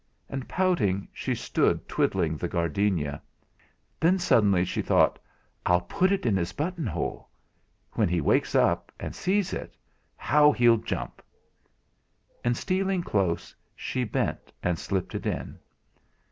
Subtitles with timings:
[0.29, 3.21] And pouting, she stood twiddling the gardenia.
[3.99, 5.19] Then suddenly she thought:
[5.67, 7.29] 'I'll put it in his buttonhole!
[7.91, 9.77] When he wakes up and sees it,
[10.17, 11.21] how he'll jump!'
[12.43, 15.59] And stealing close, she bent and slipped it in.